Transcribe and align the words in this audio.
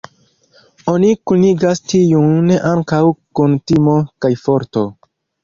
Oni 0.93 1.11
kunigas 1.31 1.81
tiun 1.91 2.49
ankaŭ 2.71 3.03
kun 3.41 3.55
timo 3.73 4.01
kaj 4.27 4.35
forto. 4.49 4.87